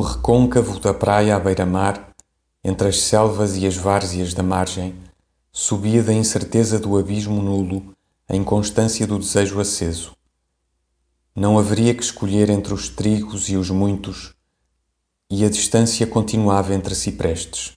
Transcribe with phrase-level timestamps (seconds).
[0.00, 2.14] recôncavo da praia à beira-mar,
[2.64, 4.94] entre as selvas e as várzeas da margem,
[5.52, 7.94] subia da incerteza do abismo nulo
[8.26, 10.16] a inconstância do desejo aceso.
[11.34, 14.34] Não haveria que escolher entre os trigos e os muitos,
[15.30, 17.76] e a distância continuava entre ciprestes.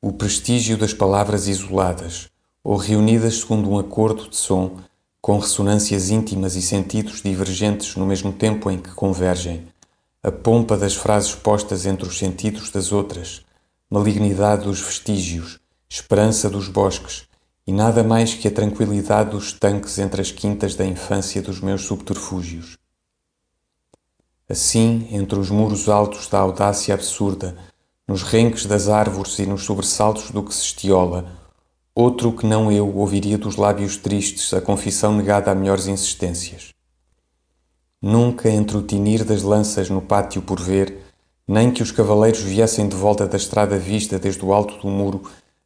[0.00, 2.30] O prestígio das palavras isoladas,
[2.62, 4.78] ou reunidas segundo um acordo de som,
[5.20, 9.66] com ressonâncias íntimas e sentidos divergentes no mesmo tempo em que convergem,
[10.26, 13.44] a pompa das frases postas entre os sentidos das outras,
[13.90, 17.24] malignidade dos vestígios, esperança dos bosques,
[17.66, 21.82] e nada mais que a tranquilidade dos tanques entre as quintas da infância dos meus
[21.82, 22.78] subterfúgios.
[24.48, 27.54] Assim, entre os muros altos da audácia absurda,
[28.08, 31.30] nos renques das árvores e nos sobressaltos do que se estiola,
[31.94, 36.73] outro que não eu ouviria dos lábios tristes a confissão negada a melhores insistências.
[38.06, 41.00] Nunca entre o tinir das lanças no pátio por ver,
[41.48, 45.22] nem que os cavaleiros viessem de volta da estrada vista desde o alto do muro,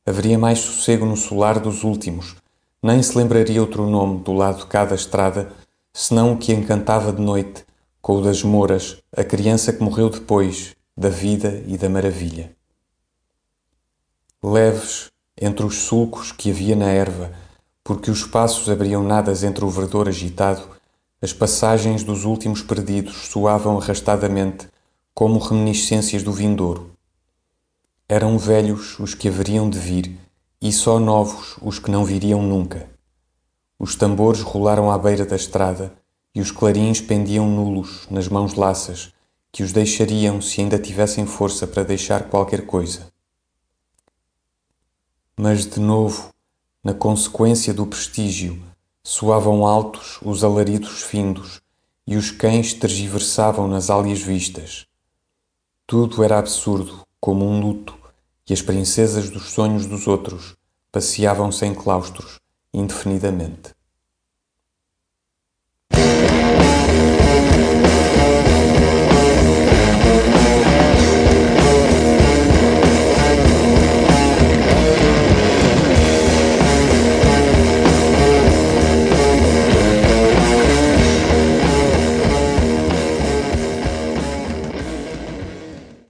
[0.06, 2.36] haveria mais sossego no solar dos últimos,
[2.80, 5.50] nem se lembraria outro nome do lado de cada estrada,
[5.92, 7.64] senão o que encantava de noite,
[8.00, 12.52] com o das Moras, a criança que morreu depois, da vida e da maravilha.
[14.40, 17.32] Leves, entre os sulcos que havia na erva,
[17.82, 20.77] porque os passos abriam nadas entre o verdor agitado,
[21.20, 24.68] as passagens dos últimos perdidos soavam arrastadamente
[25.12, 26.92] como reminiscências do vindouro.
[28.08, 30.16] Eram velhos os que haveriam de vir
[30.60, 32.88] e só novos os que não viriam nunca.
[33.78, 35.92] Os tambores rolaram à beira da estrada
[36.32, 39.12] e os clarins pendiam nulos nas mãos laças
[39.50, 43.08] que os deixariam se ainda tivessem força para deixar qualquer coisa.
[45.36, 46.32] Mas de novo,
[46.82, 48.62] na consequência do prestígio,
[49.10, 51.62] soavam altos os alaridos findos
[52.06, 54.86] e os cães tergiversavam nas álias vistas.
[55.86, 57.96] Tudo era absurdo, como um luto,
[58.46, 60.56] e as princesas dos sonhos dos outros
[60.92, 62.38] passeavam sem claustros,
[62.70, 63.74] indefinidamente.